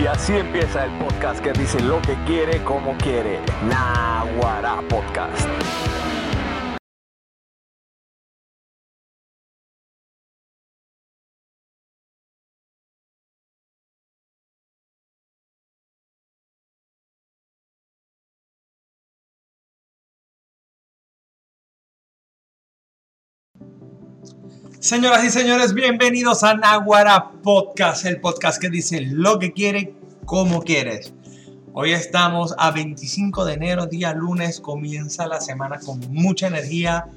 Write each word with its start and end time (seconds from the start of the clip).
Y 0.00 0.06
así 0.06 0.32
empieza 0.32 0.84
el 0.84 0.92
podcast 0.92 1.40
que 1.40 1.52
dice 1.52 1.80
lo 1.80 2.00
que 2.02 2.14
quiere, 2.24 2.62
como 2.62 2.96
quiere. 2.98 3.40
Naguará 3.68 4.80
Podcast. 4.88 5.48
Señoras 24.80 25.24
y 25.24 25.30
señores, 25.30 25.74
bienvenidos 25.74 26.44
a 26.44 26.54
Naguara 26.54 27.32
Podcast, 27.42 28.04
el 28.04 28.20
podcast 28.20 28.60
que 28.60 28.70
dice 28.70 29.00
lo 29.00 29.40
que 29.40 29.52
quiere, 29.52 29.92
como 30.24 30.62
quieres. 30.62 31.12
Hoy 31.72 31.90
estamos 31.90 32.54
a 32.58 32.70
25 32.70 33.44
de 33.44 33.54
enero, 33.54 33.86
día 33.86 34.14
lunes, 34.14 34.60
comienza 34.60 35.26
la 35.26 35.40
semana 35.40 35.80
con 35.80 35.98
mucha 36.12 36.46
energía, 36.46 37.08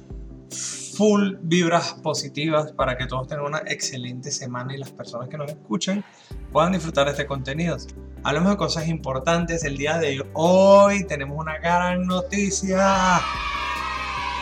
full 0.96 1.36
vibras 1.40 1.94
positivas 2.02 2.72
para 2.72 2.98
que 2.98 3.06
todos 3.06 3.28
tengan 3.28 3.46
una 3.46 3.62
excelente 3.68 4.32
semana 4.32 4.74
y 4.74 4.78
las 4.78 4.90
personas 4.90 5.28
que 5.28 5.38
nos 5.38 5.48
escuchen 5.48 6.04
puedan 6.50 6.72
disfrutar 6.72 7.04
de 7.04 7.12
este 7.12 7.26
contenido. 7.26 7.76
Hablamos 8.24 8.50
de 8.50 8.56
cosas 8.56 8.88
importantes 8.88 9.62
el 9.62 9.76
día 9.76 9.98
de 9.98 10.20
hoy. 10.32 11.06
Tenemos 11.06 11.38
una 11.38 11.58
gran 11.58 12.08
noticia. 12.08 13.20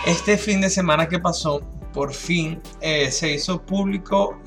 Este 0.07 0.39
fin 0.39 0.63
de 0.63 0.71
semana 0.71 1.07
que 1.07 1.19
pasó, 1.19 1.61
por 1.93 2.15
fin 2.15 2.61
eh, 2.81 3.11
se 3.11 3.33
hizo 3.33 3.63
público 3.63 4.39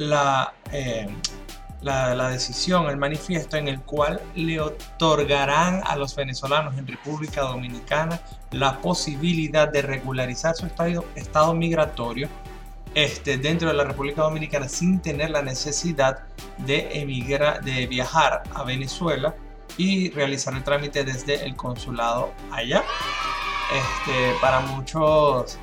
eh, 0.72 1.08
la, 1.82 2.16
la, 2.16 2.30
decisión, 2.30 2.90
el 2.90 2.98
manifiesto 2.98 3.58
en 3.58 3.68
el 3.68 3.82
cual 3.82 4.22
le 4.36 4.60
otorgarán 4.62 5.82
a 5.86 5.96
los 5.96 6.16
venezolanos 6.16 6.78
en 6.78 6.88
República 6.88 7.42
Dominicana 7.42 8.20
la 8.52 8.80
posibilidad 8.80 9.68
de 9.68 9.82
regularizar 9.82 10.56
su 10.56 10.66
estado, 11.16 11.54
migratorio 11.54 12.30
este, 12.96 13.38
dentro 13.38 13.68
de 13.70 13.74
la 13.74 13.84
República 13.84 14.22
Dominicana 14.22 14.70
sin 14.70 15.02
tener 15.02 15.32
la 15.32 15.42
necesidad 15.42 16.20
de, 16.60 17.02
emigrar, 17.02 17.64
de 17.64 17.88
viajar 17.88 18.44
a 18.54 18.64
Venezuela 18.64 19.36
y 19.78 20.12
realizar 20.12 20.54
el 20.54 20.64
trámite 20.64 21.04
desde 21.04 21.44
el 21.44 21.56
consulado 21.56 22.32
allá. 22.52 22.84
Este, 23.74 24.40
para 24.40 24.60
muchos 24.60 25.58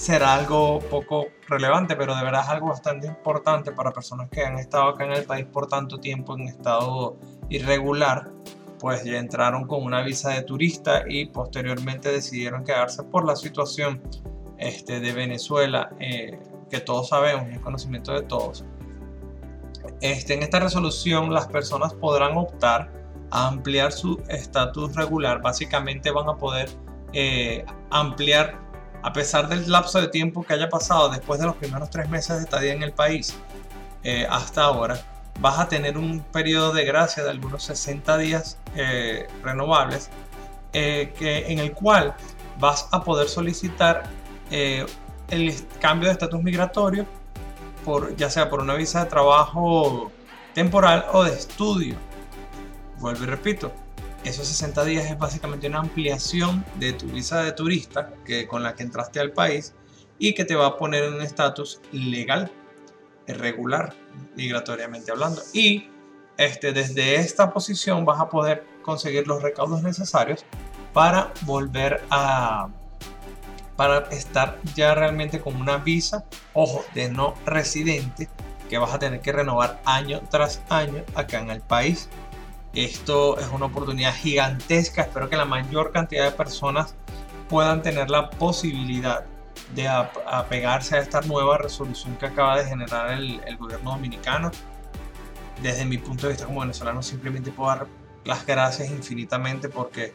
será 0.00 0.32
algo 0.32 0.78
poco 0.78 1.26
relevante, 1.46 1.94
pero 1.94 2.16
de 2.16 2.24
verdad 2.24 2.40
es 2.44 2.48
algo 2.48 2.68
bastante 2.68 3.06
importante 3.06 3.70
para 3.70 3.92
personas 3.92 4.30
que 4.30 4.42
han 4.42 4.56
estado 4.56 4.84
acá 4.84 5.04
en 5.04 5.12
el 5.12 5.24
país 5.24 5.44
por 5.44 5.66
tanto 5.66 6.00
tiempo 6.00 6.34
en 6.38 6.48
estado 6.48 7.18
irregular, 7.50 8.30
pues 8.78 9.04
ya 9.04 9.18
entraron 9.18 9.66
con 9.66 9.84
una 9.84 10.00
visa 10.00 10.30
de 10.30 10.40
turista 10.40 11.04
y 11.06 11.26
posteriormente 11.26 12.10
decidieron 12.10 12.64
quedarse 12.64 13.02
por 13.02 13.26
la 13.26 13.36
situación 13.36 14.00
este, 14.56 15.00
de 15.00 15.12
Venezuela, 15.12 15.90
eh, 16.00 16.38
que 16.70 16.80
todos 16.80 17.10
sabemos 17.10 17.50
y 17.50 17.56
es 17.56 17.60
conocimiento 17.60 18.14
de 18.14 18.22
todos. 18.22 18.64
Este, 20.00 20.32
en 20.32 20.42
esta 20.42 20.60
resolución 20.60 21.30
las 21.34 21.46
personas 21.46 21.92
podrán 21.92 22.38
optar 22.38 22.90
a 23.30 23.48
ampliar 23.48 23.92
su 23.92 24.18
estatus 24.28 24.96
regular, 24.96 25.42
básicamente 25.42 26.10
van 26.10 26.30
a 26.30 26.38
poder 26.38 26.70
eh, 27.12 27.66
ampliar 27.90 28.69
a 29.02 29.12
pesar 29.12 29.48
del 29.48 29.70
lapso 29.70 30.00
de 30.00 30.08
tiempo 30.08 30.42
que 30.42 30.54
haya 30.54 30.68
pasado 30.68 31.08
después 31.08 31.40
de 31.40 31.46
los 31.46 31.56
primeros 31.56 31.90
tres 31.90 32.08
meses 32.08 32.36
de 32.36 32.42
estadía 32.44 32.72
en 32.72 32.82
el 32.82 32.92
país 32.92 33.34
eh, 34.02 34.26
hasta 34.28 34.64
ahora, 34.64 35.00
vas 35.40 35.58
a 35.58 35.68
tener 35.68 35.98
un 35.98 36.20
periodo 36.20 36.72
de 36.72 36.84
gracia 36.84 37.22
de 37.22 37.30
algunos 37.30 37.62
60 37.64 38.18
días 38.18 38.58
eh, 38.74 39.26
renovables 39.42 40.10
eh, 40.72 41.12
que, 41.18 41.50
en 41.52 41.58
el 41.58 41.72
cual 41.72 42.14
vas 42.58 42.88
a 42.92 43.02
poder 43.02 43.28
solicitar 43.28 44.04
el 44.50 45.54
cambio 45.80 46.08
de 46.08 46.12
estatus 46.12 46.42
migratorio 46.42 47.06
por, 47.84 48.16
ya 48.16 48.28
sea 48.28 48.50
por 48.50 48.60
una 48.60 48.74
visa 48.74 49.04
de 49.04 49.10
trabajo 49.10 50.10
temporal 50.54 51.06
o 51.12 51.22
de 51.22 51.32
estudio. 51.32 51.94
Vuelvo 52.98 53.22
y 53.22 53.26
repito, 53.26 53.72
esos 54.24 54.46
60 54.48 54.84
días 54.84 55.10
es 55.10 55.18
básicamente 55.18 55.66
una 55.66 55.80
ampliación 55.80 56.64
de 56.76 56.92
tu 56.92 57.06
visa 57.06 57.42
de 57.42 57.52
turista 57.52 58.12
que, 58.24 58.46
con 58.46 58.62
la 58.62 58.74
que 58.74 58.82
entraste 58.82 59.20
al 59.20 59.32
país 59.32 59.74
y 60.18 60.34
que 60.34 60.44
te 60.44 60.54
va 60.54 60.66
a 60.66 60.76
poner 60.76 61.04
en 61.04 61.14
un 61.14 61.22
estatus 61.22 61.80
legal, 61.92 62.50
regular, 63.26 63.94
migratoriamente 64.36 65.10
hablando. 65.10 65.40
Y 65.52 65.88
este, 66.36 66.72
desde 66.72 67.16
esta 67.16 67.52
posición 67.52 68.04
vas 68.04 68.20
a 68.20 68.28
poder 68.28 68.64
conseguir 68.82 69.26
los 69.26 69.42
recaudos 69.42 69.82
necesarios 69.82 70.44
para 70.92 71.32
volver 71.42 72.02
a 72.10 72.68
para 73.76 74.00
estar 74.10 74.58
ya 74.74 74.94
realmente 74.94 75.40
con 75.40 75.56
una 75.56 75.78
visa, 75.78 76.26
ojo, 76.52 76.84
de 76.92 77.08
no 77.08 77.34
residente 77.46 78.28
que 78.68 78.76
vas 78.76 78.92
a 78.92 78.98
tener 78.98 79.22
que 79.22 79.32
renovar 79.32 79.80
año 79.86 80.20
tras 80.30 80.60
año 80.68 81.02
acá 81.14 81.40
en 81.40 81.48
el 81.48 81.62
país 81.62 82.10
esto 82.74 83.38
es 83.38 83.48
una 83.48 83.66
oportunidad 83.66 84.14
gigantesca. 84.14 85.02
Espero 85.02 85.28
que 85.28 85.36
la 85.36 85.44
mayor 85.44 85.92
cantidad 85.92 86.24
de 86.24 86.32
personas 86.32 86.94
puedan 87.48 87.82
tener 87.82 88.10
la 88.10 88.30
posibilidad 88.30 89.24
de 89.74 89.88
apegarse 89.88 90.96
a 90.96 91.00
esta 91.00 91.20
nueva 91.22 91.58
resolución 91.58 92.16
que 92.16 92.26
acaba 92.26 92.58
de 92.58 92.68
generar 92.68 93.10
el, 93.12 93.56
gobierno 93.56 93.90
dominicano. 93.90 94.50
Desde 95.62 95.84
mi 95.84 95.98
punto 95.98 96.26
de 96.26 96.32
vista 96.32 96.46
como 96.46 96.60
venezolano 96.60 97.02
simplemente 97.02 97.50
puedo 97.50 97.70
dar 97.70 97.86
las 98.24 98.46
gracias 98.46 98.90
infinitamente 98.90 99.68
porque 99.68 100.12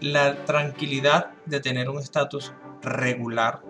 la 0.00 0.44
tranquilidad 0.44 1.30
de 1.46 1.60
tener 1.60 1.88
un 1.88 1.98
estatus 1.98 2.52
regular 2.82 3.62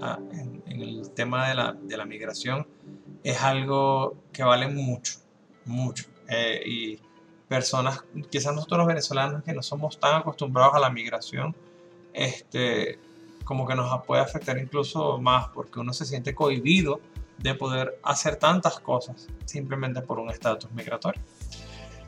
ah, 0.00 0.18
en, 0.32 0.62
el 0.66 1.10
tema 1.14 1.48
de 1.48 1.54
la, 1.54 1.72
de 1.72 1.96
la, 1.96 2.04
migración 2.04 2.66
es 3.22 3.42
algo 3.42 4.16
que 4.32 4.42
vale 4.42 4.68
mucho, 4.68 5.14
mucho. 5.64 6.04
Eh, 6.28 6.62
y 6.66 7.00
personas, 7.48 8.02
quizás 8.30 8.54
nosotros 8.54 8.78
los 8.78 8.86
venezolanos 8.86 9.42
que 9.42 9.52
no 9.52 9.62
somos 9.62 9.98
tan 9.98 10.16
acostumbrados 10.16 10.74
a 10.74 10.80
la 10.80 10.90
migración, 10.90 11.54
este, 12.12 12.98
como 13.44 13.66
que 13.66 13.74
nos 13.74 14.02
puede 14.04 14.22
afectar 14.22 14.58
incluso 14.58 15.18
más 15.18 15.48
porque 15.48 15.80
uno 15.80 15.92
se 15.92 16.04
siente 16.04 16.34
cohibido 16.34 17.00
de 17.38 17.54
poder 17.54 17.98
hacer 18.02 18.36
tantas 18.36 18.80
cosas 18.80 19.28
simplemente 19.44 20.00
por 20.00 20.18
un 20.18 20.30
estatus 20.30 20.70
migratorio. 20.72 21.20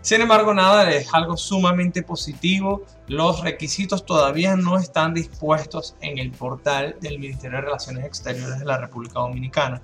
Sin 0.01 0.21
embargo, 0.21 0.55
nada, 0.55 0.89
es 0.93 1.13
algo 1.13 1.37
sumamente 1.37 2.01
positivo. 2.01 2.85
Los 3.09 3.41
requisitos 3.41 4.07
todavía 4.07 4.55
no 4.55 4.79
están 4.79 5.15
dispuestos 5.15 5.97
en 6.01 6.19
el 6.19 6.31
portal 6.31 6.97
del 7.01 7.19
Ministerio 7.19 7.59
de 7.59 7.65
Relaciones 7.65 8.05
Exteriores 8.05 8.61
de 8.61 8.65
la 8.65 8.79
República 8.79 9.19
Dominicana. 9.19 9.83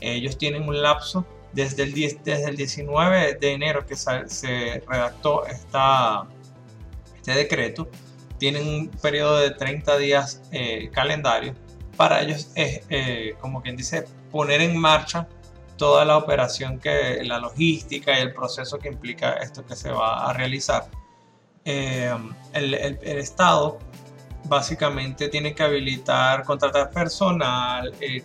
Ellos 0.00 0.38
tienen 0.38 0.68
un 0.68 0.80
lapso 0.80 1.26
desde 1.52 1.84
el, 1.84 1.92
10, 1.92 2.24
desde 2.24 2.50
el 2.50 2.56
19 2.56 3.38
de 3.40 3.52
enero 3.52 3.86
que 3.86 3.96
se 3.96 4.82
redactó 4.86 5.46
esta, 5.46 6.26
este 7.16 7.32
decreto, 7.32 7.88
tienen 8.38 8.68
un 8.68 8.88
periodo 8.88 9.38
de 9.38 9.50
30 9.50 9.98
días 9.98 10.42
eh, 10.52 10.90
calendario 10.92 11.54
para 11.96 12.20
ellos, 12.20 12.50
es 12.54 12.82
eh, 12.90 13.34
como 13.40 13.62
quien 13.62 13.76
dice, 13.76 14.04
poner 14.30 14.60
en 14.60 14.76
marcha 14.76 15.26
toda 15.76 16.04
la 16.04 16.16
operación, 16.16 16.78
que 16.78 17.22
la 17.24 17.38
logística 17.38 18.18
y 18.18 18.22
el 18.22 18.32
proceso 18.32 18.78
que 18.78 18.88
implica 18.88 19.34
esto 19.34 19.64
que 19.64 19.76
se 19.76 19.90
va 19.90 20.28
a 20.28 20.32
realizar. 20.32 20.86
Eh, 21.64 22.14
el, 22.52 22.74
el, 22.74 22.98
el, 23.02 23.18
Estado 23.18 23.78
básicamente 24.44 25.28
tiene 25.28 25.54
que 25.54 25.62
habilitar, 25.62 26.44
contratar 26.44 26.90
personal, 26.90 27.92
eh, 28.00 28.22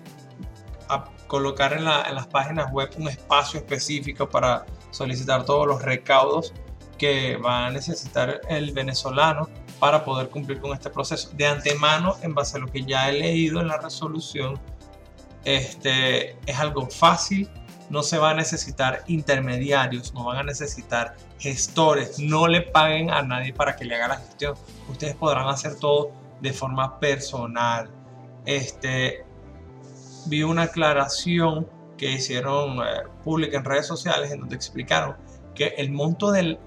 colocar 1.31 1.71
en, 1.71 1.85
las 1.85 2.27
páginas 2.27 2.69
web 2.73 2.89
un 2.97 3.07
espacio 3.07 3.61
específico 3.61 4.29
para 4.29 4.65
solicitar 4.89 5.45
todos 5.45 5.65
los 5.65 5.81
recaudos 5.81 6.53
que 6.97 7.37
va 7.37 7.67
a 7.67 7.71
necesitar 7.71 8.41
el 8.49 8.73
venezolano 8.73 9.47
para 9.79 10.03
poder 10.03 10.27
cumplir 10.27 10.59
con 10.59 10.73
este 10.73 10.89
proceso. 10.89 11.29
De 11.31 11.47
antemano, 11.47 12.17
en 12.21 12.35
base 12.35 12.57
a 12.57 12.59
lo 12.59 12.67
que 12.67 12.83
ya 12.83 13.09
he 13.09 13.13
leído 13.13 13.61
en 13.61 13.69
la 13.69 13.77
resolución, 13.77 14.59
este, 15.45 16.31
es 16.45 16.59
algo 16.59 16.89
fácil, 16.89 17.49
no 17.89 18.03
se 18.03 18.17
va 18.17 18.31
a 18.31 18.33
necesitar 18.33 19.05
intermediarios, 19.07 20.13
no 20.13 20.25
van 20.25 20.39
a 20.39 20.43
necesitar 20.43 21.15
gestores, 21.39 22.19
no 22.19 22.49
le 22.49 22.61
paguen 22.61 23.09
a 23.09 23.21
nadie 23.21 23.53
para 23.53 23.77
que 23.77 23.85
le 23.85 23.95
haga 23.95 24.09
la 24.09 24.17
gestión. 24.17 24.55
Ustedes 24.89 25.15
podrán 25.15 25.47
hacer 25.47 25.75
todo 25.75 26.11
de 26.41 26.51
forma 26.51 26.99
personal. 26.99 27.89
Este, 28.45 29.23
vi 30.27 30.43
una 30.43 30.63
aclaración 30.63 31.67
que 31.97 32.11
hicieron 32.11 32.79
eh, 32.79 33.03
pública 33.23 33.57
en 33.57 33.65
redes 33.65 33.87
sociales 33.87 34.31
en 34.31 34.39
donde 34.39 34.55
explicaron 34.55 35.15
que 35.53 35.67
el 35.77 35.91
monto 35.91 36.31
de 36.31 36.57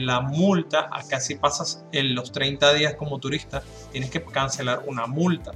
la 0.00 0.20
multa, 0.20 0.88
acá 0.92 1.20
si 1.20 1.36
pasas 1.36 1.84
en 1.92 2.14
los 2.14 2.32
30 2.32 2.74
días 2.74 2.94
como 2.94 3.18
turista, 3.18 3.62
tienes 3.92 4.10
que 4.10 4.22
cancelar 4.22 4.82
una 4.86 5.06
multa. 5.06 5.52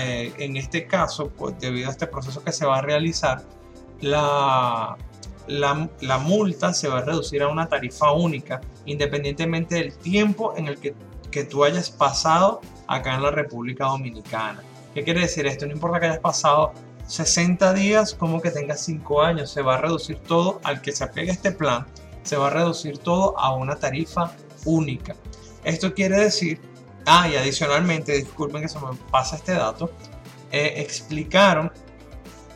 Eh, 0.00 0.32
en 0.38 0.56
este 0.56 0.86
caso, 0.86 1.28
pues 1.30 1.58
debido 1.58 1.88
a 1.88 1.90
este 1.90 2.06
proceso 2.06 2.42
que 2.42 2.52
se 2.52 2.66
va 2.66 2.78
a 2.78 2.82
realizar, 2.82 3.42
la, 4.00 4.96
multa 6.20 6.72
se 6.72 6.88
va 6.88 6.98
a 6.98 7.02
reducir 7.02 7.42
a 7.42 7.48
una 7.48 7.68
tarifa 7.68 8.12
única, 8.12 8.60
independientemente 8.86 9.76
del 9.76 9.96
tiempo 9.96 10.54
en 10.56 10.68
el 10.68 10.78
que 10.78 11.44
tú 11.44 11.64
hayas 11.64 11.90
pasado 11.90 12.60
acá 12.86 13.14
en 13.14 13.22
la 13.22 13.30
República 13.30 13.84
Dominicana. 13.84 14.62
¿Qué 14.98 15.04
quiere 15.04 15.20
decir 15.20 15.46
esto? 15.46 15.64
No 15.64 15.74
importa 15.74 16.00
que 16.00 16.06
hayas 16.06 16.18
pasado 16.18 16.72
60 17.06 17.72
días 17.74 18.14
como 18.14 18.42
que 18.42 18.50
tengas 18.50 18.80
5 18.80 19.22
años, 19.22 19.48
se 19.48 19.62
va 19.62 19.76
a 19.76 19.78
reducir 19.78 20.18
todo 20.18 20.58
al 20.64 20.82
que 20.82 20.90
se 20.90 21.04
apegue 21.04 21.30
este 21.30 21.52
plan, 21.52 21.86
se 22.24 22.36
va 22.36 22.48
a 22.48 22.50
reducir 22.50 22.98
todo 22.98 23.38
a 23.38 23.54
una 23.54 23.76
tarifa 23.76 24.32
única. 24.64 25.14
Esto 25.62 25.94
quiere 25.94 26.18
decir, 26.18 26.60
ah, 27.06 27.28
y 27.28 27.36
adicionalmente, 27.36 28.10
disculpen 28.10 28.62
que 28.62 28.68
se 28.68 28.80
me 28.80 28.88
pasa 29.12 29.36
este 29.36 29.52
dato, 29.52 29.88
eh, 30.50 30.74
explicaron 30.78 31.70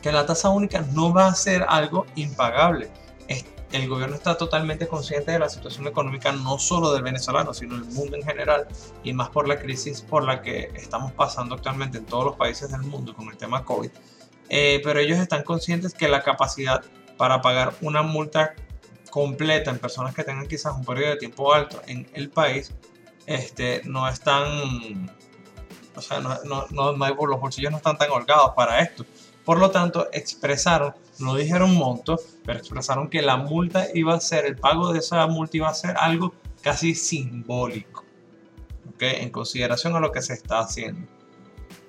que 0.01 0.11
la 0.11 0.25
tasa 0.25 0.49
única 0.49 0.81
no 0.91 1.13
va 1.13 1.27
a 1.27 1.35
ser 1.35 1.65
algo 1.65 2.05
impagable. 2.15 2.91
El 3.73 3.89
gobierno 3.89 4.15
está 4.15 4.37
totalmente 4.37 4.87
consciente 4.87 5.31
de 5.31 5.39
la 5.39 5.49
situación 5.49 5.87
económica 5.87 6.31
no 6.31 6.59
solo 6.59 6.93
del 6.93 7.01
venezolano, 7.01 7.55
sino 7.55 7.73
del 7.73 7.85
mundo 7.85 8.15
en 8.15 8.23
general, 8.23 8.67
y 9.03 9.13
más 9.13 9.29
por 9.29 9.47
la 9.47 9.59
crisis 9.59 10.01
por 10.01 10.23
la 10.23 10.43
que 10.43 10.71
estamos 10.75 11.11
pasando 11.13 11.55
actualmente 11.55 11.97
en 11.97 12.05
todos 12.05 12.23
los 12.23 12.35
países 12.35 12.69
del 12.71 12.81
mundo 12.81 13.15
con 13.15 13.29
el 13.29 13.35
tema 13.35 13.65
COVID. 13.65 13.89
Eh, 14.49 14.79
pero 14.83 14.99
ellos 14.99 15.17
están 15.17 15.41
conscientes 15.41 15.95
que 15.95 16.07
la 16.07 16.21
capacidad 16.21 16.83
para 17.17 17.41
pagar 17.41 17.73
una 17.81 18.03
multa 18.03 18.53
completa 19.09 19.71
en 19.71 19.79
personas 19.79 20.13
que 20.13 20.23
tengan 20.23 20.47
quizás 20.47 20.75
un 20.75 20.85
periodo 20.85 21.09
de 21.09 21.17
tiempo 21.17 21.51
alto 21.51 21.81
en 21.87 22.07
el 22.13 22.29
país 22.29 22.71
este, 23.25 23.81
no 23.85 24.07
están, 24.07 25.09
o 25.95 26.01
sea, 26.01 26.19
no, 26.19 26.37
no, 26.43 26.67
no, 26.69 27.07
los 27.25 27.39
bolsillos 27.39 27.71
no 27.71 27.77
están 27.77 27.97
tan 27.97 28.11
holgados 28.11 28.53
para 28.55 28.81
esto. 28.81 29.03
Por 29.45 29.59
lo 29.59 29.71
tanto, 29.71 30.07
expresaron, 30.13 30.93
no 31.19 31.35
dijeron 31.35 31.75
monto, 31.75 32.19
pero 32.45 32.59
expresaron 32.59 33.09
que 33.09 33.21
la 33.21 33.37
multa 33.37 33.87
iba 33.93 34.13
a 34.13 34.19
ser, 34.19 34.45
el 34.45 34.55
pago 34.55 34.93
de 34.93 34.99
esa 34.99 35.25
multa 35.27 35.57
iba 35.57 35.69
a 35.69 35.73
ser 35.73 35.95
algo 35.97 36.33
casi 36.61 36.95
simbólico, 36.95 38.05
¿okay? 38.93 39.21
en 39.21 39.29
consideración 39.29 39.95
a 39.95 39.99
lo 39.99 40.11
que 40.11 40.21
se 40.21 40.33
está 40.33 40.59
haciendo. 40.59 41.07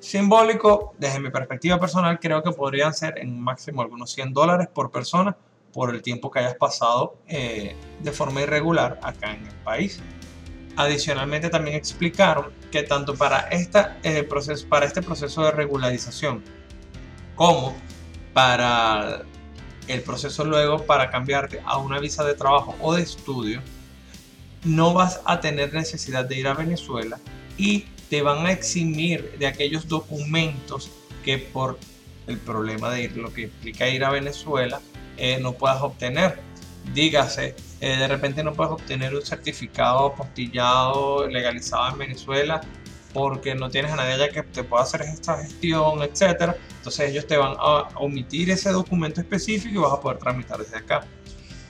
Simbólico, 0.01 0.95
desde 0.99 1.21
mi 1.21 1.31
perspectiva 1.31 1.79
personal, 1.79 2.19
creo 2.21 2.43
que 2.43 2.51
podrían 2.51 2.93
ser 2.93 3.19
en 3.19 3.41
máximo 3.41 3.83
algunos 3.83 4.11
100 4.13 4.33
dólares 4.33 4.69
por 4.69 4.91
persona 4.91 5.37
por 5.73 5.95
el 5.95 6.03
tiempo 6.03 6.31
que 6.31 6.41
hayas 6.41 6.57
pasado 6.57 7.17
eh, 7.27 7.75
de 8.01 8.13
forma 8.13 8.43
irregular 8.43 8.99
acá 9.03 9.33
en 9.33 9.47
el 9.47 9.55
país. 9.65 10.01
Adicionalmente 10.77 11.51
también 11.51 11.77
explicaron 11.77 12.53
que 12.71 12.83
tanto 12.83 13.15
para, 13.15 13.49
esta, 13.49 13.97
eh, 14.03 14.25
proceso, 14.25 14.69
para 14.69 14.87
este 14.87 15.03
proceso 15.03 15.43
de 15.43 15.53
regularización 15.53 16.43
como 17.35 17.77
para 18.33 19.23
el 19.89 20.01
proceso 20.03 20.45
luego 20.45 20.85
para 20.87 21.11
cambiarte 21.11 21.61
a 21.65 21.79
una 21.79 21.99
visa 22.01 22.25
de 22.25 22.35
trabajo 22.35 22.75
o 22.81 22.95
de 22.95 23.03
estudio, 23.03 23.61
no 24.65 24.95
vas 24.95 25.21
a 25.27 25.41
tener 25.41 25.75
necesidad 25.75 26.25
de 26.25 26.39
ir 26.39 26.49
a 26.49 26.55
Venezuela 26.55 27.19
y 27.59 27.81
te 28.09 28.23
van 28.23 28.47
a 28.47 28.53
eximir 28.53 29.37
de 29.39 29.47
aquellos 29.47 29.89
documentos 29.89 30.91
que 31.25 31.39
por 31.39 31.79
el 32.27 32.39
problema 32.39 32.91
de 32.91 33.03
ir, 33.03 33.17
lo 33.17 33.33
que 33.33 33.43
implica 33.43 33.89
ir 33.89 34.05
a 34.05 34.11
Venezuela, 34.11 34.81
eh, 35.17 35.39
no 35.41 35.53
puedas 35.53 35.83
obtener. 35.83 36.41
Dígase, 36.95 37.55
eh, 37.81 37.97
de 37.97 38.09
repente 38.09 38.43
no 38.43 38.53
puedes 38.53 38.73
obtener 38.73 39.15
un 39.15 39.23
certificado 39.23 40.07
apostillado 40.07 41.27
legalizado 41.29 41.91
en 41.91 41.99
Venezuela 41.99 42.61
porque 43.13 43.55
no 43.55 43.71
tienes 43.71 43.93
a 43.93 43.97
nadie 43.97 44.15
allá 44.15 44.29
que 44.31 44.43
te 44.43 44.65
pueda 44.65 44.83
hacer 44.83 45.03
esta 45.03 45.39
gestión, 45.39 46.03
etcétera. 46.03 46.57
Entonces 46.85 47.13
ellos 47.13 47.27
te 47.27 47.39
van 47.39 47.55
a 47.59 47.89
omitir 47.97 48.51
ese 48.51 48.71
documento 48.71 49.23
específico 49.23 49.75
y 49.75 49.79
vas 49.79 49.95
a 49.95 50.01
poder 50.03 50.19
tramitar 50.19 50.59
desde 50.59 50.77
acá. 50.77 51.07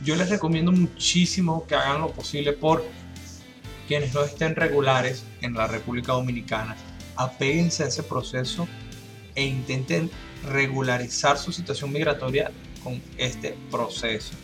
Yo 0.02 0.16
les 0.16 0.28
recomiendo 0.28 0.72
muchísimo 0.72 1.64
que 1.68 1.76
hagan 1.76 2.00
lo 2.00 2.10
posible 2.10 2.52
por 2.52 2.84
quienes 3.86 4.12
no 4.12 4.24
estén 4.24 4.56
regulares 4.56 5.22
en 5.40 5.54
la 5.54 5.68
República 5.68 6.14
Dominicana. 6.14 6.74
Apéguense 7.14 7.84
a 7.84 7.86
ese 7.86 8.02
proceso 8.02 8.66
e 9.36 9.44
intenten 9.44 10.10
regularizar 10.50 11.38
su 11.38 11.52
situación 11.52 11.92
migratoria 11.92 12.50
con 12.82 13.00
este 13.16 13.56
proceso. 13.70 14.34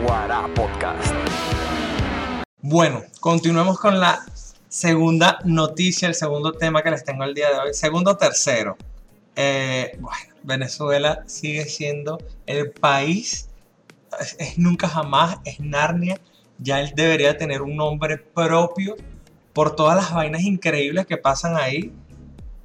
Aguara 0.00 0.48
Podcast. 0.54 1.14
Bueno, 2.62 3.02
continuemos 3.20 3.78
con 3.78 4.00
la 4.00 4.24
segunda 4.66 5.40
noticia, 5.44 6.08
el 6.08 6.14
segundo 6.14 6.52
tema 6.52 6.82
que 6.82 6.90
les 6.90 7.04
tengo 7.04 7.22
el 7.24 7.34
día 7.34 7.50
de 7.50 7.58
hoy. 7.58 7.74
Segundo, 7.74 8.16
tercero. 8.16 8.78
Eh, 9.36 9.98
bueno, 10.00 10.34
Venezuela 10.42 11.22
sigue 11.26 11.66
siendo 11.66 12.18
el 12.46 12.70
país, 12.70 13.50
es, 14.38 14.56
nunca 14.56 14.88
jamás, 14.88 15.36
es 15.44 15.60
Narnia. 15.60 16.18
Ya 16.58 16.80
él 16.80 16.92
debería 16.96 17.36
tener 17.36 17.60
un 17.60 17.76
nombre 17.76 18.16
propio 18.16 18.96
por 19.52 19.76
todas 19.76 19.96
las 19.96 20.14
vainas 20.14 20.40
increíbles 20.42 21.04
que 21.04 21.18
pasan 21.18 21.56
ahí. 21.56 21.92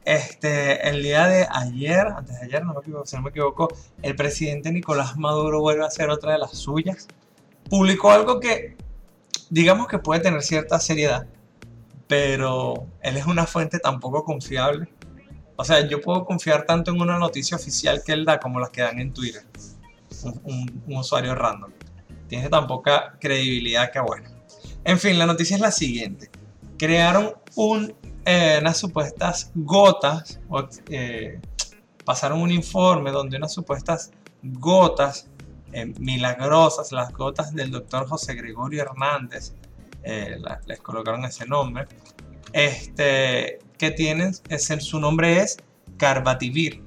Este, 0.05 0.87
el 0.87 1.03
día 1.03 1.27
de 1.27 1.47
ayer, 1.51 2.07
antes 2.07 2.39
de 2.39 2.45
ayer, 2.45 2.63
si 3.03 3.15
no 3.17 3.21
me 3.23 3.29
equivoco, 3.31 3.67
el 4.01 4.15
presidente 4.15 4.71
Nicolás 4.71 5.17
Maduro 5.17 5.59
vuelve 5.59 5.83
a 5.83 5.87
hacer 5.87 6.09
otra 6.09 6.31
de 6.31 6.37
las 6.37 6.51
suyas. 6.51 7.07
Publicó 7.69 8.11
algo 8.11 8.39
que, 8.39 8.75
digamos 9.49 9.87
que 9.87 9.99
puede 9.99 10.21
tener 10.21 10.41
cierta 10.43 10.79
seriedad, 10.79 11.27
pero 12.07 12.87
él 13.01 13.17
es 13.17 13.25
una 13.25 13.45
fuente 13.45 13.79
tan 13.79 13.99
poco 13.99 14.23
confiable. 14.23 14.87
O 15.55 15.63
sea, 15.63 15.87
yo 15.87 16.01
puedo 16.01 16.25
confiar 16.25 16.65
tanto 16.65 16.91
en 16.91 17.01
una 17.01 17.17
noticia 17.17 17.57
oficial 17.57 18.03
que 18.05 18.11
él 18.11 18.25
da 18.25 18.39
como 18.39 18.59
las 18.59 18.69
que 18.69 18.81
dan 18.81 18.99
en 18.99 19.13
Twitter. 19.13 19.43
Un, 20.43 20.83
usuario 20.87 21.35
random. 21.35 21.71
Tiene 22.27 22.49
tan 22.49 22.67
poca 22.67 23.17
credibilidad 23.19 23.91
que 23.91 23.99
bueno. 23.99 24.29
En 24.83 24.99
fin, 24.99 25.17
la 25.17 25.25
noticia 25.25 25.55
es 25.55 25.61
la 25.61 25.71
siguiente. 25.71 26.29
Crearon 26.77 27.33
un 27.55 27.93
eh, 28.25 28.57
unas 28.59 28.77
supuestas 28.77 29.51
gotas, 29.53 30.39
eh, 30.89 31.39
pasaron 32.03 32.41
un 32.41 32.51
informe 32.51 33.11
donde 33.11 33.37
unas 33.37 33.53
supuestas 33.53 34.11
gotas 34.41 35.27
eh, 35.75 35.93
milagrosas, 35.99 36.91
las 36.91 37.11
gotas 37.11 37.53
del 37.53 37.69
doctor 37.69 38.07
José 38.07 38.33
Gregorio 38.33 38.81
Hernández, 38.81 39.53
les 40.67 40.79
colocaron 40.81 41.25
ese 41.25 41.47
nombre, 41.47 41.87
este, 42.53 43.59
que 43.77 43.91
tienen, 43.91 44.33
su 44.79 44.99
nombre 44.99 45.41
es 45.41 45.57
Carbativir. 45.97 46.81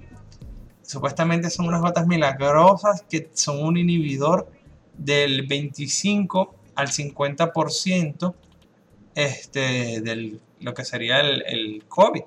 Supuestamente 0.82 1.50
son 1.50 1.68
unas 1.68 1.82
gotas 1.82 2.06
milagrosas 2.06 3.02
que 3.02 3.28
son 3.34 3.62
un 3.62 3.76
inhibidor 3.76 4.50
del 4.96 5.46
25 5.46 6.54
al 6.74 6.88
50% 6.88 8.34
este, 9.14 10.00
de 10.00 10.38
lo 10.60 10.72
que 10.74 10.84
sería 10.84 11.20
el, 11.20 11.44
el, 11.46 11.84
COVID. 11.88 12.22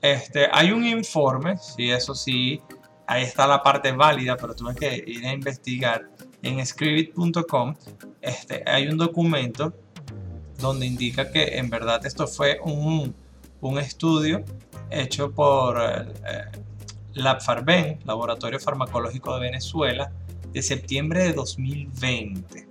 Este, 0.00 0.48
hay 0.50 0.72
un 0.72 0.86
informe, 0.86 1.58
sí, 1.58 1.90
eso 1.90 2.14
sí, 2.14 2.60
ahí 3.06 3.22
está 3.22 3.46
la 3.46 3.62
parte 3.62 3.92
válida, 3.92 4.36
pero 4.36 4.54
tuve 4.54 4.74
que 4.74 5.04
ir 5.06 5.24
a 5.26 5.32
investigar 5.32 6.08
en 6.42 6.64
scribit.com. 6.64 7.74
Este, 8.20 8.62
hay 8.66 8.88
un 8.88 8.98
documento 8.98 9.72
donde 10.58 10.86
indica 10.86 11.30
que 11.30 11.58
en 11.58 11.68
verdad 11.70 12.04
esto 12.06 12.26
fue 12.26 12.58
un, 12.62 13.14
un 13.60 13.78
estudio 13.78 14.44
hecho 14.90 15.32
por 15.32 15.80
eh, 15.80 16.12
eh 16.26 16.60
LabFarben, 17.14 18.00
Laboratorio 18.04 18.58
Farmacológico 18.58 19.34
de 19.34 19.40
Venezuela, 19.40 20.10
de 20.52 20.62
septiembre 20.62 21.24
de 21.24 21.32
2020. 21.32 22.68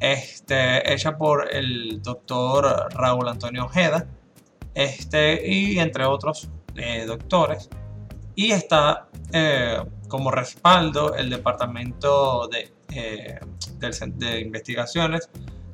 Este, 0.00 0.92
hecha 0.92 1.18
por 1.18 1.52
el 1.52 2.00
doctor 2.02 2.88
Raúl 2.94 3.28
Antonio 3.28 3.64
Ojeda 3.64 4.06
este, 4.74 5.42
y 5.44 5.78
entre 5.80 6.04
otros 6.04 6.48
eh, 6.76 7.04
doctores. 7.04 7.68
Y 8.38 8.52
está 8.52 9.08
eh, 9.32 9.82
como 10.06 10.30
respaldo 10.30 11.16
el 11.16 11.28
departamento 11.28 12.46
de, 12.46 12.72
eh, 12.94 13.40
de 13.80 14.40
investigaciones 14.40 15.28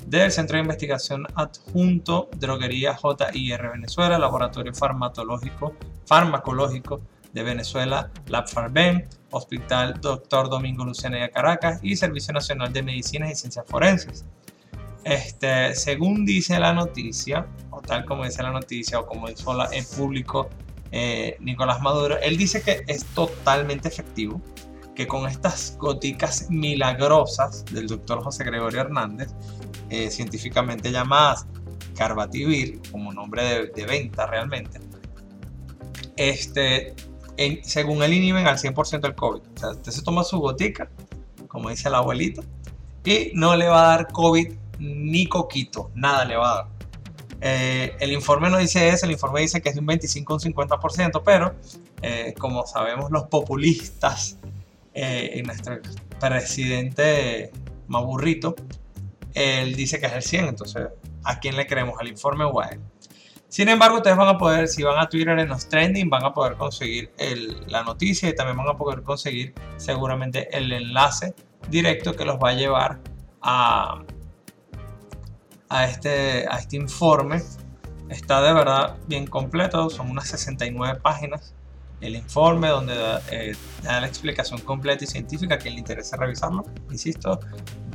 del 0.06 0.32
Centro 0.32 0.56
de 0.56 0.62
Investigación 0.62 1.26
Adjunto 1.34 2.30
Droguería 2.38 2.96
JIR 2.96 3.68
Venezuela, 3.70 4.18
Laboratorio 4.18 4.72
Farmacológico, 4.72 5.74
Farmacológico 6.06 7.02
de 7.34 7.42
Venezuela, 7.42 8.10
LabFarben, 8.28 9.10
Hospital 9.30 10.00
Dr. 10.00 10.48
Domingo 10.48 10.86
Luciana 10.86 11.28
Caracas 11.28 11.80
y 11.82 11.96
Servicio 11.96 12.32
Nacional 12.32 12.72
de 12.72 12.82
Medicinas 12.82 13.30
y 13.30 13.34
Ciencias 13.34 13.66
Forenses. 13.68 14.24
Este, 15.04 15.74
según 15.74 16.24
dice 16.24 16.58
la 16.58 16.72
noticia, 16.72 17.46
o 17.68 17.82
tal 17.82 18.06
como 18.06 18.24
dice 18.24 18.42
la 18.42 18.52
noticia, 18.52 19.00
o 19.00 19.06
como 19.06 19.28
dijo 19.28 19.52
en 19.70 19.84
público 19.84 20.48
eh, 20.96 21.36
Nicolás 21.40 21.82
Maduro, 21.82 22.16
él 22.20 22.36
dice 22.36 22.62
que 22.62 22.84
es 22.86 23.04
totalmente 23.06 23.88
efectivo, 23.88 24.40
que 24.94 25.08
con 25.08 25.28
estas 25.28 25.76
goticas 25.76 26.48
milagrosas 26.50 27.64
del 27.64 27.88
doctor 27.88 28.22
José 28.22 28.44
Gregorio 28.44 28.82
Hernández, 28.82 29.34
eh, 29.90 30.08
científicamente 30.08 30.92
llamadas 30.92 31.48
Carbativir, 31.96 32.80
como 32.92 33.12
nombre 33.12 33.72
de, 33.74 33.86
venta 33.86 34.28
realmente, 34.28 34.78
este, 36.16 36.94
según 37.64 38.04
él 38.04 38.12
inhiben 38.12 38.46
al 38.46 38.58
100% 38.58 39.04
el 39.04 39.16
COVID. 39.16 39.40
O 39.40 39.58
sea, 39.58 39.70
usted 39.70 39.90
se 39.90 40.02
toma 40.02 40.22
su 40.22 40.38
gotica, 40.38 40.88
como 41.48 41.70
dice 41.70 41.88
el 41.88 41.96
abuelito, 41.96 42.44
y 43.04 43.32
no 43.34 43.56
le 43.56 43.66
va 43.66 43.86
a 43.86 43.96
dar 43.96 44.12
COVID 44.12 44.52
ni 44.78 45.26
coquito, 45.26 45.90
nada 45.96 46.24
le 46.24 46.36
va 46.36 46.52
a 46.52 46.54
dar. 46.54 46.73
Eh, 47.46 47.94
el 48.00 48.10
informe 48.10 48.48
no 48.48 48.56
dice 48.56 48.88
eso, 48.88 49.04
el 49.04 49.12
informe 49.12 49.42
dice 49.42 49.60
que 49.60 49.68
es 49.68 49.74
de 49.74 49.80
un 49.82 49.86
25 49.86 50.32
o 50.32 50.36
un 50.36 50.40
50%, 50.40 51.20
pero 51.22 51.54
eh, 52.00 52.34
como 52.38 52.66
sabemos 52.66 53.10
los 53.10 53.24
populistas 53.24 54.38
eh, 54.94 55.30
y 55.36 55.42
nuestro 55.42 55.78
presidente 56.18 57.52
Maburrito, 57.86 58.54
él 59.34 59.74
dice 59.74 60.00
que 60.00 60.06
es 60.06 60.12
el 60.14 60.22
100, 60.22 60.44
entonces 60.46 60.88
¿a 61.22 61.38
quién 61.38 61.56
le 61.56 61.66
creemos? 61.66 62.00
¿Al 62.00 62.08
informe 62.08 62.44
o 62.44 62.62
a 62.62 62.68
él? 62.68 62.80
Sin 63.48 63.68
embargo, 63.68 63.98
ustedes 63.98 64.16
van 64.16 64.28
a 64.28 64.38
poder, 64.38 64.66
si 64.66 64.82
van 64.82 64.98
a 64.98 65.10
Twitter 65.10 65.38
en 65.38 65.50
los 65.50 65.68
trending, 65.68 66.08
van 66.08 66.24
a 66.24 66.32
poder 66.32 66.54
conseguir 66.54 67.12
la 67.66 67.84
noticia 67.84 68.30
y 68.30 68.34
también 68.34 68.56
van 68.56 68.68
a 68.68 68.76
poder 68.78 69.02
conseguir 69.02 69.52
seguramente 69.76 70.48
el 70.56 70.72
enlace 70.72 71.34
directo 71.68 72.16
que 72.16 72.24
los 72.24 72.38
va 72.38 72.50
a 72.50 72.54
llevar 72.54 73.00
a, 73.42 74.02
a, 75.74 75.86
este, 75.86 76.46
a 76.48 76.58
este 76.58 76.76
informe. 76.76 77.42
Está 78.08 78.40
de 78.42 78.52
verdad 78.52 78.96
bien 79.08 79.26
completo, 79.26 79.90
son 79.90 80.10
unas 80.10 80.28
69 80.28 81.00
páginas 81.02 81.54
el 82.00 82.16
informe 82.16 82.68
donde 82.68 82.94
eh, 83.30 83.56
da, 83.82 84.00
la 84.00 84.06
explicación 84.06 84.60
completa 84.60 85.04
y 85.04 85.06
científica. 85.06 85.54
A 85.54 85.58
quien 85.58 85.74
le 85.74 85.80
interese 85.80 86.16
revisarlo, 86.16 86.64
insisto, 86.90 87.40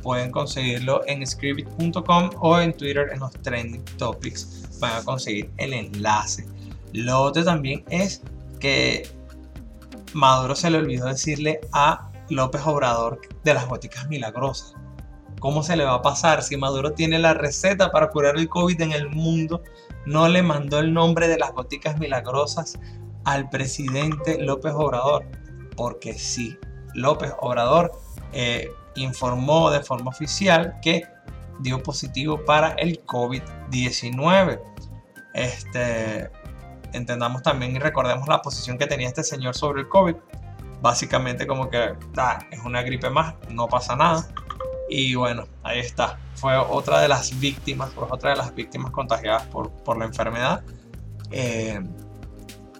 pueden 0.02 0.30
conseguirlo 0.30 1.06
en 1.06 1.26
scribit.com 1.26 2.30
o 2.40 2.58
en 2.58 2.72
Twitter 2.72 3.08
en 3.12 3.20
los 3.20 3.32
trending 3.42 3.84
topics 3.96 4.80
van 4.80 4.96
a 4.96 5.04
conseguir 5.04 5.50
el 5.58 5.72
enlace. 5.72 6.46
Lo 6.92 7.20
otro 7.20 7.44
también 7.44 7.84
es 7.88 8.22
que 8.58 9.08
Maduro 10.12 10.56
se 10.56 10.70
le 10.70 10.78
olvidó 10.78 11.06
decirle 11.06 11.60
a 11.72 12.10
López 12.30 12.62
Obrador 12.64 13.20
de 13.44 13.54
las 13.54 13.66
góticas 13.68 14.08
milagrosas. 14.08 14.74
¿Cómo 15.38 15.62
se 15.62 15.76
le 15.76 15.84
va 15.84 15.94
a 15.94 16.02
pasar 16.02 16.42
si 16.42 16.56
Maduro 16.56 16.92
tiene 16.92 17.18
la 17.18 17.34
receta 17.34 17.90
para 17.90 18.10
curar 18.10 18.36
el 18.36 18.48
COVID 18.48 18.80
en 18.80 18.92
el 18.92 19.08
mundo? 19.08 19.62
No 20.06 20.28
le 20.28 20.42
mandó 20.42 20.78
el 20.78 20.92
nombre 20.92 21.28
de 21.28 21.38
las 21.38 21.52
góticas 21.52 21.98
milagrosas 21.98 22.78
al 23.24 23.48
presidente 23.48 24.42
López 24.42 24.72
Obrador. 24.74 25.24
Porque 25.76 26.14
sí, 26.14 26.58
López 26.94 27.32
Obrador 27.40 27.92
eh, 28.32 28.70
informó 28.96 29.70
de 29.70 29.80
forma 29.80 30.10
oficial 30.10 30.78
que 30.82 31.04
dio 31.60 31.82
positivo 31.82 32.44
para 32.44 32.70
el 32.72 33.04
COVID-19. 33.06 34.60
Este, 35.34 36.30
entendamos 36.92 37.42
también 37.42 37.76
y 37.76 37.78
recordemos 37.78 38.28
la 38.28 38.42
posición 38.42 38.78
que 38.78 38.86
tenía 38.86 39.08
este 39.08 39.24
señor 39.24 39.54
sobre 39.54 39.82
el 39.82 39.88
COVID. 39.88 40.16
Básicamente 40.82 41.46
como 41.46 41.68
que 41.68 41.94
ah, 42.16 42.38
es 42.50 42.60
una 42.64 42.82
gripe 42.82 43.10
más, 43.10 43.34
no 43.50 43.68
pasa 43.68 43.96
nada. 43.96 44.26
Y 44.90 45.14
bueno, 45.14 45.46
ahí 45.62 45.78
está. 45.78 46.18
Fue 46.34 46.54
otra 46.56 47.00
de 47.00 47.08
las 47.08 47.38
víctimas, 47.38 47.90
fue 47.90 48.08
otra 48.10 48.30
de 48.30 48.36
las 48.36 48.52
víctimas 48.54 48.90
contagiadas 48.90 49.46
por, 49.46 49.70
por 49.70 49.96
la 49.96 50.04
enfermedad. 50.04 50.64
Eh, 51.30 51.80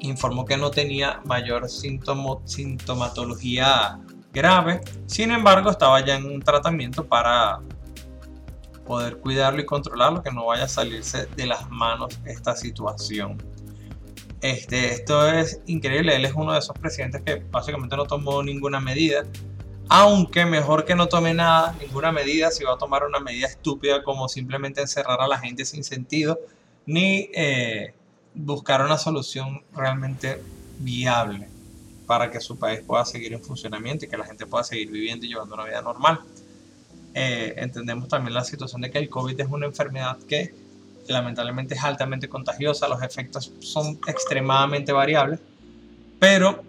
informó 0.00 0.44
que 0.44 0.56
no 0.56 0.72
tenía 0.72 1.20
mayor 1.24 1.68
sintomatología 1.68 4.00
grave. 4.32 4.80
Sin 5.06 5.30
embargo, 5.30 5.70
estaba 5.70 6.04
ya 6.04 6.16
en 6.16 6.26
un 6.26 6.42
tratamiento 6.42 7.06
para 7.06 7.60
poder 8.86 9.18
cuidarlo 9.18 9.60
y 9.60 9.66
controlarlo, 9.66 10.20
que 10.20 10.32
no 10.32 10.46
vaya 10.46 10.64
a 10.64 10.68
salirse 10.68 11.26
de 11.36 11.46
las 11.46 11.70
manos 11.70 12.18
esta 12.24 12.56
situación. 12.56 13.40
Este, 14.40 14.94
esto 14.94 15.28
es 15.28 15.60
increíble, 15.66 16.16
él 16.16 16.24
es 16.24 16.32
uno 16.34 16.54
de 16.54 16.58
esos 16.58 16.76
presidentes 16.76 17.22
que 17.22 17.36
básicamente 17.52 17.96
no 17.96 18.06
tomó 18.06 18.42
ninguna 18.42 18.80
medida, 18.80 19.22
aunque 19.92 20.46
mejor 20.46 20.84
que 20.84 20.94
no 20.94 21.08
tome 21.08 21.34
nada, 21.34 21.74
ninguna 21.80 22.12
medida, 22.12 22.52
si 22.52 22.62
va 22.62 22.74
a 22.74 22.78
tomar 22.78 23.04
una 23.04 23.18
medida 23.18 23.48
estúpida 23.48 24.04
como 24.04 24.28
simplemente 24.28 24.80
encerrar 24.80 25.20
a 25.20 25.26
la 25.26 25.36
gente 25.36 25.64
sin 25.64 25.82
sentido, 25.82 26.38
ni 26.86 27.28
eh, 27.34 27.92
buscar 28.32 28.84
una 28.84 28.96
solución 28.96 29.62
realmente 29.74 30.40
viable 30.78 31.48
para 32.06 32.30
que 32.30 32.40
su 32.40 32.56
país 32.56 32.82
pueda 32.86 33.04
seguir 33.04 33.32
en 33.32 33.42
funcionamiento 33.42 34.04
y 34.04 34.08
que 34.08 34.16
la 34.16 34.24
gente 34.24 34.46
pueda 34.46 34.62
seguir 34.62 34.92
viviendo 34.92 35.26
y 35.26 35.30
llevando 35.30 35.56
una 35.56 35.64
vida 35.64 35.82
normal. 35.82 36.20
Eh, 37.12 37.54
entendemos 37.56 38.06
también 38.06 38.34
la 38.34 38.44
situación 38.44 38.82
de 38.82 38.92
que 38.92 38.98
el 38.98 39.10
COVID 39.10 39.40
es 39.40 39.48
una 39.50 39.66
enfermedad 39.66 40.18
que 40.28 40.54
lamentablemente 41.08 41.74
es 41.74 41.82
altamente 41.82 42.28
contagiosa, 42.28 42.86
los 42.86 43.02
efectos 43.02 43.52
son 43.58 43.98
extremadamente 44.06 44.92
variables, 44.92 45.40
pero 46.20 46.62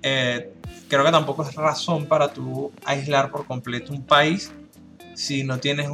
eh, 0.00 0.52
creo 0.88 1.04
que 1.04 1.10
tampoco 1.10 1.42
es 1.42 1.54
razón 1.54 2.06
para 2.06 2.32
tú 2.32 2.72
aislar 2.84 3.30
por 3.30 3.46
completo 3.46 3.92
un 3.92 4.02
país 4.02 4.52
si 5.14 5.42
no 5.42 5.58
tienes 5.58 5.88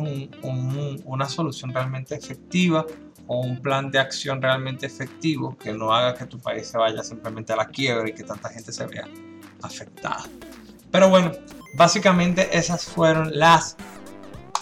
una 1.04 1.28
solución 1.28 1.72
realmente 1.72 2.14
efectiva 2.14 2.84
o 3.26 3.40
un 3.40 3.60
plan 3.62 3.90
de 3.90 3.98
acción 3.98 4.42
realmente 4.42 4.84
efectivo 4.84 5.56
que 5.56 5.72
no 5.72 5.94
haga 5.94 6.14
que 6.14 6.26
tu 6.26 6.38
país 6.38 6.66
se 6.68 6.76
vaya 6.76 7.02
simplemente 7.02 7.52
a 7.52 7.56
la 7.56 7.66
quiebra 7.66 8.08
y 8.08 8.12
que 8.12 8.22
tanta 8.22 8.50
gente 8.50 8.70
se 8.70 8.86
vea 8.86 9.08
afectada. 9.62 10.24
Pero 10.90 11.08
bueno, 11.08 11.32
básicamente 11.74 12.56
esas 12.56 12.84
fueron 12.84 13.36
las 13.38 13.76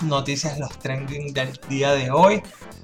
noticias, 0.01 0.59
los 0.59 0.79
trending 0.79 1.35
del 1.35 1.53
día 1.69 1.93
de 1.93 2.11
hoy. 2.11 2.43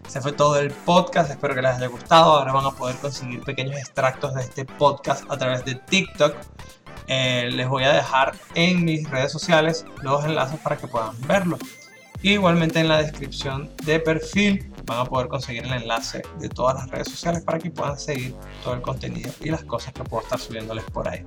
Se 0.09 0.21
fue 0.21 0.33
todo 0.33 0.59
el 0.59 0.71
podcast, 0.71 1.31
espero 1.31 1.55
que 1.55 1.63
les 1.63 1.77
haya 1.77 1.87
gustado. 1.87 2.39
Ahora 2.39 2.53
van 2.53 2.67
a 2.67 2.71
poder 2.73 2.97
conseguir 2.97 3.43
pequeños 3.43 3.77
extractos 3.77 4.35
de 4.35 4.43
este 4.43 4.65
podcast 4.65 5.31
a 5.31 5.37
través 5.39 5.65
de 5.65 5.77
TikTok. 5.77 6.35
Eh, 7.09 7.51
les 7.53 7.69
voy 7.69 7.85
a 7.85 7.93
dejar 7.93 8.37
en 8.55 8.85
mis 8.85 9.09
redes 9.09 9.33
sociales 9.33 9.85
los 10.03 10.25
enlaces 10.25 10.61
para 10.61 10.77
que 10.77 10.87
puedan 10.87 11.21
verlo. 11.27 11.59
Igualmente 12.23 12.81
en 12.81 12.89
la 12.89 13.01
descripción 13.01 13.71
de 13.85 14.01
perfil 14.01 14.73
van 14.85 15.01
a 15.01 15.05
poder 15.05 15.29
conseguir 15.29 15.65
el 15.65 15.73
enlace 15.73 16.23
de 16.41 16.49
todas 16.49 16.75
las 16.75 16.91
redes 16.91 17.09
sociales 17.09 17.43
para 17.43 17.59
que 17.59 17.71
puedan 17.71 17.97
seguir 17.97 18.35
todo 18.65 18.75
el 18.75 18.83
contenido 18.83 19.31
y 19.41 19.51
las 19.51 19.63
cosas 19.63 19.93
que 19.93 20.03
puedo 20.03 20.25
estar 20.25 20.41
subiéndoles 20.41 20.85
por 20.85 21.09
ahí. 21.09 21.25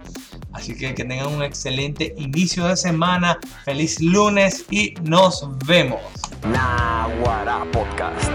Así 0.52 0.76
que 0.76 0.94
que 0.94 1.06
tengan 1.06 1.28
un 1.28 1.44
excelente 1.44 2.14
inicio 2.18 2.68
de 2.68 2.76
semana, 2.76 3.40
feliz 3.64 4.02
lunes 4.02 4.66
y 4.70 4.96
nos 5.04 5.48
vemos. 5.66 6.02
Naguará 6.44 7.64
Podcast. 7.72 8.30